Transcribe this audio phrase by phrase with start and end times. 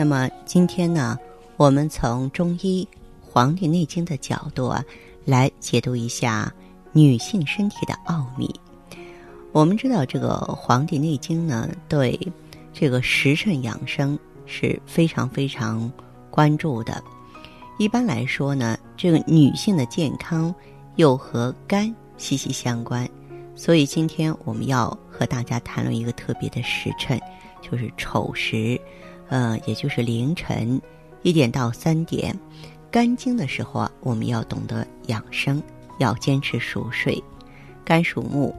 [0.00, 1.18] 那么今天呢，
[1.58, 2.88] 我们从中医
[3.20, 4.82] 《黄帝内经》的角度啊，
[5.26, 6.50] 来解读一下
[6.90, 8.50] 女性身体的奥秘。
[9.52, 12.18] 我们知道，这个《黄帝内经》呢，对
[12.72, 15.92] 这个时辰养生是非常非常
[16.30, 17.04] 关注的。
[17.78, 20.54] 一般来说呢，这个女性的健康
[20.96, 23.06] 又和肝息息相关，
[23.54, 27.20] 所以今天我们要和大家谈论一个特别的时辰，
[27.60, 28.80] 就是丑时，
[29.30, 30.78] 呃，也就是凌晨
[31.22, 32.38] 一点到三点，
[32.90, 35.62] 肝经的时候啊，我们要懂得养生，
[35.98, 37.22] 要坚持熟睡。
[37.84, 38.54] 肝属木。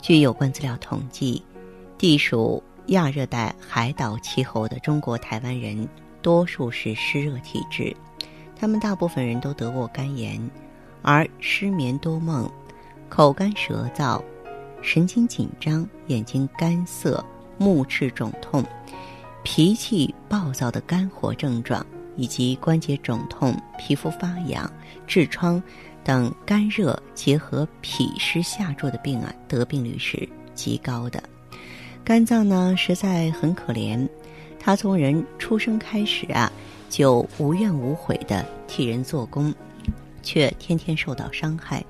[0.00, 1.42] 据有关资料统计，
[1.98, 5.88] 地属亚热带海岛气候的中国台湾人，
[6.22, 7.96] 多数是湿热体质，
[8.54, 10.40] 他们大部分人都得过肝炎，
[11.02, 12.48] 而失眠多梦、
[13.08, 14.22] 口干舌燥、
[14.80, 17.24] 神经紧张、眼睛干涩、
[17.58, 18.64] 目赤肿痛、
[19.50, 21.84] 脾气暴躁的肝火症状，
[22.16, 24.70] 以及关节肿痛、皮肤发痒、
[25.08, 25.60] 痔疮。
[26.04, 31.22] 等肝热结合脾湿下注的病啊，得病率是极高的。
[32.04, 34.06] 肝脏呢，实在很可怜，
[34.60, 36.52] 它从人出生开始啊，
[36.90, 39.52] 就无怨无悔的替人做工，
[40.22, 41.82] 却天天受到伤害。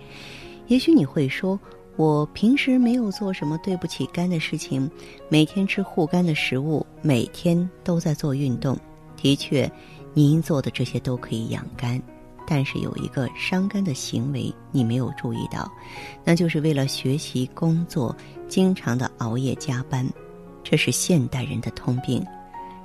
[0.68, 1.58] 也许你会说，
[1.98, 4.88] 我平时没有做什么对不起肝的事情，
[5.28, 8.78] 每天吃护肝的食物，每天都在做运动，
[9.16, 9.68] 的确，
[10.14, 12.00] 您做的这些都可以养肝。
[12.46, 15.68] 但是有一个伤肝的行为你没有注意到，
[16.22, 20.08] 那就是为了学习工作，经常的熬夜加班，
[20.62, 22.24] 这是现代人的通病。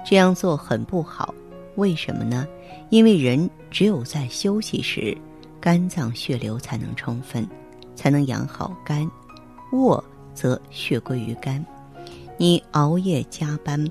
[0.04, 1.32] 这样做很不好，
[1.76, 2.48] 为什么呢？
[2.90, 5.16] 因为人只有在休息时，
[5.62, 7.48] 肝脏血流才能充分，
[7.96, 9.10] 才能养好肝。
[9.72, 11.66] 卧则血归于肝，
[12.38, 13.86] 你熬夜加班，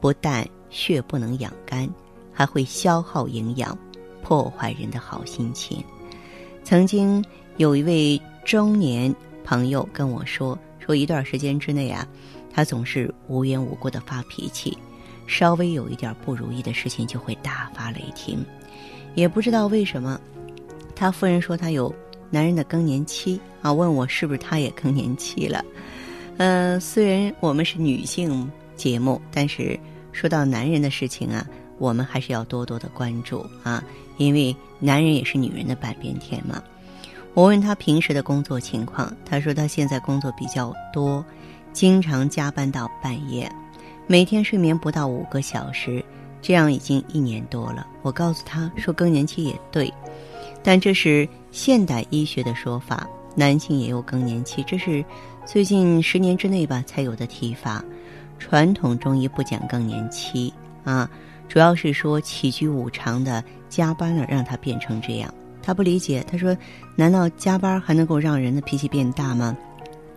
[0.00, 1.88] 不但血不能养肝，
[2.32, 3.76] 还会消耗营养。
[4.20, 5.82] 破坏人的好心情。
[6.62, 7.24] 曾经
[7.56, 12.06] 有一位中年朋友跟我说：“说一段时间之内啊，
[12.52, 14.76] 他总是无缘无故的发脾气，
[15.26, 18.44] 稍微有一点不如意的事情就会大发雷霆。
[19.14, 20.20] 也不知道为什么，
[20.94, 21.94] 他夫人说他有
[22.30, 25.64] 男人的更年期啊，问我是不是他也更年期了。
[26.36, 29.78] 呃，虽然我们是女性节目，但是
[30.12, 31.46] 说到男人的事情啊。”
[31.78, 33.80] 我们还是要多多的关注啊，
[34.16, 36.60] 因为男人也是女人的半边天嘛。
[37.34, 41.24] 我问他平时的工作情况，他说他现在工作比较多，
[41.72, 43.48] 经常加班到半夜，
[44.08, 46.04] 每天睡眠不到五个小时，
[46.42, 47.86] 这样已经一年多了。
[48.02, 49.88] 我告诉他说更年期也对，
[50.62, 55.04] 但这是现代医学的说法，男性也有更年期，这是
[55.46, 57.84] 最近十年之内吧才有的提法。
[58.38, 60.52] 传统中医不讲更年期
[60.84, 61.08] 啊。
[61.48, 65.32] 主要是说起居无常的加班了，让他变成这样。
[65.62, 66.54] 他不理解，他说
[66.94, 69.56] ：“难道加班还能够让人的脾气变大吗？”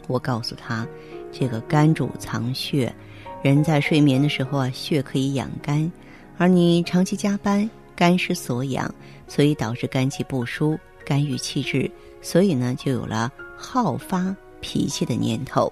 [0.08, 0.86] 我告诉他
[1.32, 2.94] ：“这个肝主藏血，
[3.42, 5.90] 人在睡眠的时候啊，血可以养肝，
[6.38, 7.70] 而你长期加班，
[8.02, 8.92] 肝失所养，
[9.28, 10.76] 所以导致肝气不舒，
[11.06, 11.88] 肝郁气滞，
[12.20, 15.72] 所以呢，就有了好发脾气的念头。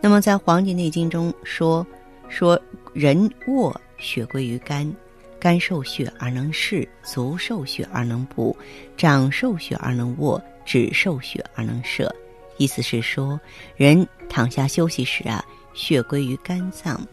[0.00, 1.86] 那么在《黄帝内经》中说
[2.30, 2.58] 说
[2.94, 4.90] 人卧。”血归于肝，
[5.38, 8.56] 肝受血而能视，足受血而能步，
[8.96, 12.12] 掌受血而能握，指受血而能射。
[12.56, 13.38] 意思是说，
[13.76, 15.44] 人躺下休息时啊，
[15.74, 17.06] 血归于肝脏，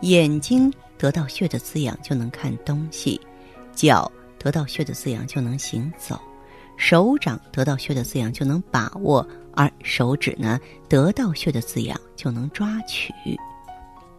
[0.00, 3.18] 眼睛得到血的滋养就能看东西，
[3.80, 6.20] 脚得到血的滋养就能行走，
[6.76, 13.10] 手掌得到血的滋养就能把握，而手指呢得到血的滋养就能抓取。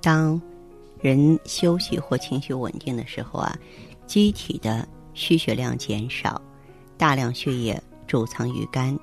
[0.01, 0.41] 当
[0.99, 3.55] 人休息或情绪稳定的时候啊，
[4.07, 6.41] 机体的需血量减少，
[6.97, 8.97] 大量血液贮藏于肝。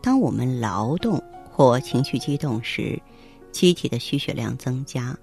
[0.00, 3.00] 当我们劳动或情绪激动时，
[3.52, 5.16] 机体的需血量增加，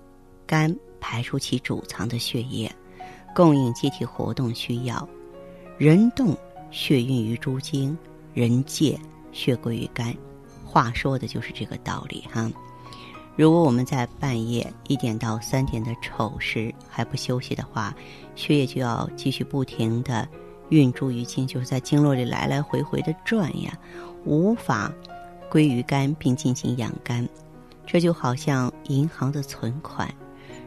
[0.48, 2.74] 肝排出其储藏的血液，
[3.36, 5.08] 供应机体活动需要。
[5.78, 6.38] 人动
[6.72, 7.98] 血运于诸经，
[8.34, 9.00] 人戒
[9.32, 10.14] 血归于肝。
[10.66, 12.52] 话说的就是这个道理哈。
[13.36, 17.96] 如果我们在半夜一点到三点的丑时还不休息的话，
[18.36, 20.28] 血液就要继续不停的
[20.68, 23.72] 运注于经，就是在经络里来来回回的转呀，
[24.26, 24.92] 无法
[25.50, 27.28] 归于肝并进行养肝。
[27.88, 30.14] 这就好像银行的存款，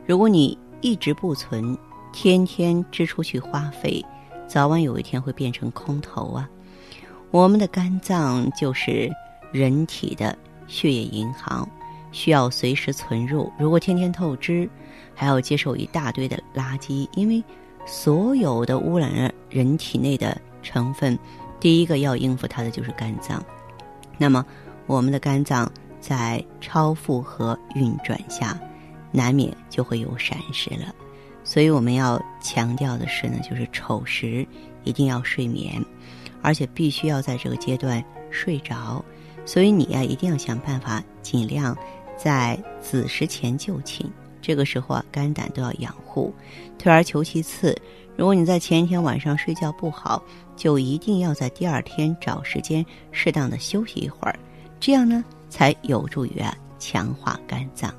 [0.06, 1.76] 如果你一直不存，
[2.12, 4.04] 天天支出去花费，
[4.46, 6.48] 早晚有一天会变成空头啊。
[7.30, 9.10] 我们的肝脏就是
[9.50, 10.36] 人体的
[10.66, 11.68] 血液银行。
[12.14, 13.50] 需要随时存入。
[13.58, 14.68] 如果天天透支，
[15.14, 17.42] 还要接受一大堆的垃圾，因为
[17.86, 21.18] 所有的污染了人体内的成分，
[21.58, 23.42] 第一个要应付它的就是肝脏。
[24.18, 24.44] 那么，
[24.86, 28.60] 我们的肝脏在超负荷运转下，
[29.10, 30.94] 难免就会有闪失了。
[31.44, 34.46] 所以，我们要强调的是呢，就是丑时
[34.84, 35.84] 一定要睡眠，
[36.40, 39.04] 而且必须要在这个阶段睡着。
[39.44, 41.76] 所以，你呀，一定要想办法尽量。
[42.14, 44.06] 在子时前就寝，
[44.40, 46.32] 这个时候啊，肝胆都要养护。
[46.78, 47.76] 退而求其次，
[48.16, 50.22] 如果你在前一天晚上睡觉不好，
[50.54, 54.38] 就一定要在第二天找时间适当的休息一会儿，
[54.78, 57.92] 这样呢，才有助于啊强化肝脏。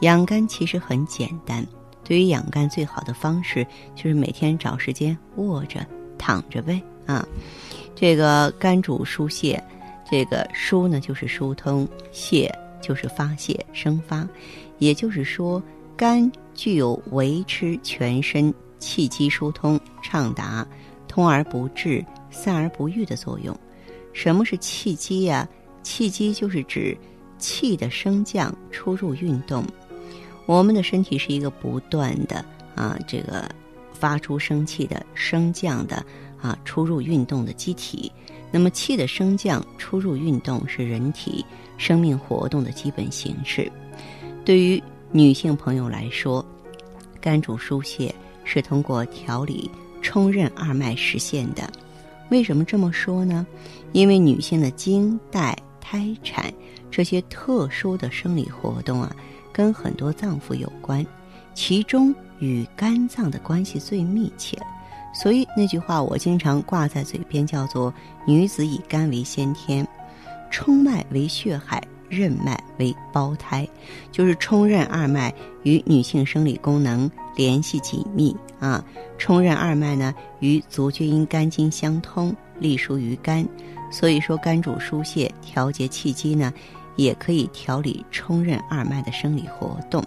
[0.00, 1.64] 养肝其实很简单，
[2.04, 5.86] 对于养肝最好的方式就是每天找时间卧着、
[6.18, 7.26] 躺着呗啊。
[7.94, 9.62] 这个肝主疏泄，
[10.10, 12.52] 这个疏呢就是疏通，泄。
[12.82, 14.28] 就是发泄生发，
[14.78, 15.62] 也就是说，
[15.96, 20.66] 肝具有维持全身气机疏通畅达、
[21.06, 23.56] 通而不滞、散而不郁的作用。
[24.12, 25.48] 什么是气机呀？
[25.84, 26.98] 气机就是指
[27.38, 29.64] 气的升降、出入运动。
[30.46, 32.44] 我们的身体是一个不断的
[32.74, 33.48] 啊，这个
[33.92, 36.04] 发出生气的升降的
[36.40, 38.10] 啊，出入运动的机体。
[38.50, 41.44] 那么，气的升降、出入运动是人体
[41.78, 43.70] 生命活动的基本形式。
[44.44, 46.44] 对于女性朋友来说，
[47.20, 48.14] 肝主疏泄
[48.44, 49.70] 是通过调理
[50.02, 51.70] 冲任二脉实现的。
[52.30, 53.46] 为什么这么说呢？
[53.92, 56.52] 因为女性的经、带、胎产
[56.90, 59.14] 这些特殊的生理活动啊，
[59.52, 61.04] 跟很多脏腑有关，
[61.54, 64.58] 其中与肝脏的关系最密切。
[65.14, 67.92] 所以那句话我经常挂在嘴边，叫做
[68.26, 69.86] “女子以肝为先天，
[70.50, 73.68] 冲脉为血海，任脉为胞胎”，
[74.10, 75.32] 就是冲任二脉
[75.64, 78.82] 与女性生理功能联系紧密啊。
[79.18, 83.46] 冲任二脉呢，与足厥阴肝经相通，隶属于肝。
[83.90, 86.50] 所以说，肝主疏泄，调节气机呢，
[86.96, 90.02] 也可以调理冲任二脉的生理活动。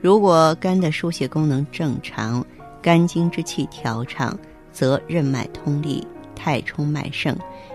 [0.00, 2.44] 如果肝的疏泄功能正常，
[2.82, 4.38] 肝经之气调畅，
[4.72, 7.34] 则任脉通利，太冲脉盛，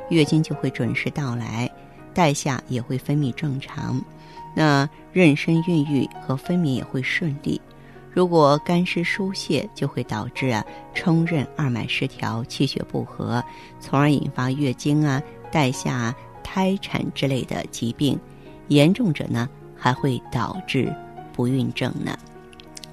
[0.09, 1.69] 月经就会准时到来，
[2.13, 4.00] 带下也会分泌正常，
[4.56, 7.59] 那妊娠孕育和分娩也会顺利。
[8.12, 10.63] 如果肝湿疏泄，就会导致啊
[10.94, 13.44] 冲任二脉失调，气血不和，
[13.80, 15.21] 从而引发月经啊、
[15.51, 16.13] 带下、
[16.51, 18.19] 胎产之类的疾病，
[18.69, 19.47] 严重者呢
[19.77, 20.91] 还会导致
[21.31, 22.17] 不孕症呢。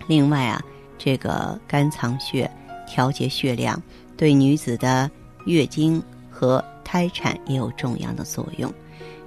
[0.06, 0.62] 另外啊。
[0.98, 2.50] 这个肝藏血，
[2.88, 3.80] 调节血量，
[4.16, 5.08] 对女子的
[5.44, 8.72] 月经和胎产也有重要的作用。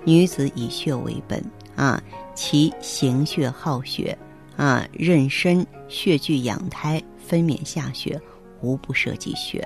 [0.03, 1.41] 女子以血为本
[1.75, 2.01] 啊，
[2.33, 4.17] 其行血耗血
[4.57, 8.19] 啊，妊娠血聚养胎，分娩下血，
[8.61, 9.65] 无不涉及血。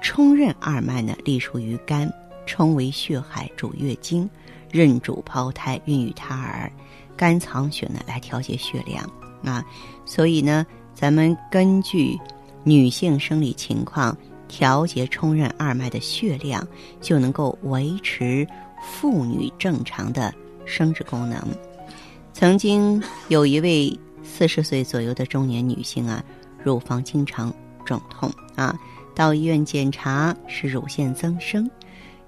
[0.00, 2.08] 冲任二脉呢，隶属于肝，
[2.46, 4.28] 称为血海，主月经；
[4.70, 6.70] 任主胞胎，孕育胎儿。
[7.16, 9.08] 肝藏血呢，来调节血量
[9.44, 9.64] 啊，
[10.04, 10.66] 所以呢。
[10.94, 12.16] 咱们根据
[12.62, 16.64] 女性生理情况调节冲任二脉的血量，
[17.00, 18.46] 就能够维持
[18.84, 20.32] 妇女正常的
[20.66, 21.42] 生殖功能。
[22.32, 26.22] 曾经有一位四十岁左右的中年女性啊，
[26.62, 27.52] 乳房经常
[27.86, 28.78] 肿痛啊，
[29.14, 31.68] 到医院检查是乳腺增生，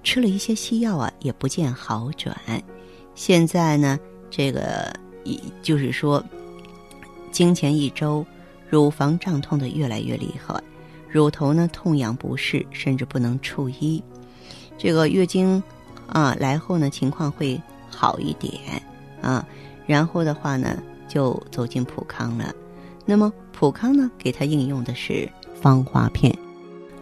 [0.05, 2.33] 吃了一些西药啊，也不见好转。
[3.15, 4.93] 现在呢，这个
[5.25, 6.23] 一就是说，
[7.31, 8.25] 经前一周。
[8.67, 10.59] 乳房胀痛的越来越厉害，
[11.07, 14.03] 乳头呢痛痒不适，甚至不能触衣。
[14.75, 15.61] 这个月经
[16.07, 18.59] 啊来后呢情况会好一点
[19.21, 19.47] 啊，
[19.85, 22.53] 然后的话呢就走进普康了。
[23.05, 25.29] 那么普康呢给他应用的是
[25.61, 26.35] 芳华片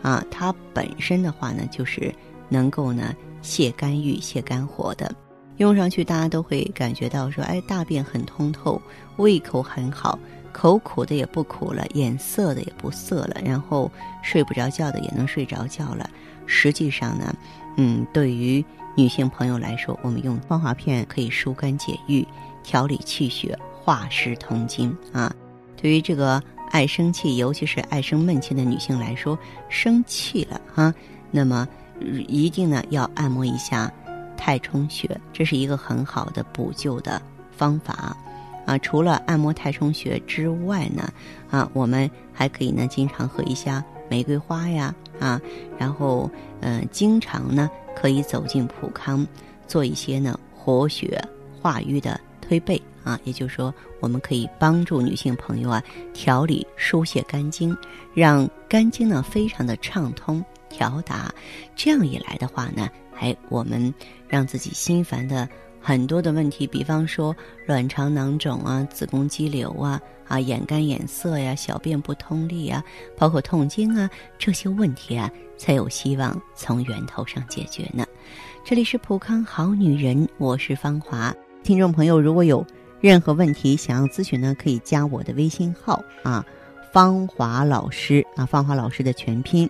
[0.01, 2.13] 啊，它本身的话呢就是
[2.49, 5.13] 能够呢泻肝郁、泻肝火的，
[5.57, 8.81] 用上去大家都会感觉到说，哎，大便很通透，
[9.17, 10.17] 胃口很好。
[10.51, 16.07] 口苦的也不苦了，眼涩的也不涩了，然后睡不着觉的也能睡着觉了。
[16.45, 17.35] 实际上呢，
[17.75, 18.63] 嗯，对于
[18.95, 22.23] 女性朋友来说，我们用芳华片可以疏肝解郁、
[22.61, 25.33] 调理气血、化湿通经啊。
[25.75, 29.35] 对于这个爱生气，尤其是爱生闷气的女性来说，
[29.69, 30.93] 生气了哈，
[31.31, 31.67] 那么
[31.99, 33.91] 一定呢要按摩一下
[34.35, 37.21] 太冲穴，这是一个很好的补救的
[37.51, 38.15] 方法
[38.65, 38.77] 啊。
[38.79, 41.11] 除了按摩太冲穴之外呢，
[41.49, 45.39] 啊，我们还可以呢经常喝一下玫瑰花呀啊，
[45.77, 46.29] 然后
[46.61, 49.25] 嗯，经常呢可以走进普康
[49.67, 51.21] 做一些呢活血
[51.61, 52.81] 化瘀的推背。
[53.03, 55.83] 啊，也就是说，我们可以帮助女性朋友啊
[56.13, 57.75] 调理疏泄肝经，
[58.13, 60.41] 让肝经呢非常的畅通
[60.73, 61.31] 调达。
[61.75, 62.89] 这样一来的话呢，
[63.19, 63.93] 哎，我们
[64.27, 65.47] 让自己心烦的
[65.79, 67.35] 很多的问题，比方说
[67.67, 72.83] 卵巢囊肿啊、子宫肌瘤啊、啊眼干眼涩呀、小便不通利啊，
[73.15, 78.05] 包括痛经啊这些问题啊，才有希望从源头上解决呢。
[78.65, 81.33] 这里是普康好女人，我是芳华。
[81.63, 82.65] 听众朋友，如果有
[83.01, 86.45] 任何问题想要咨询呢，可以加我的微信号啊，
[86.93, 89.69] 芳华老师啊，芳华老师的全拼，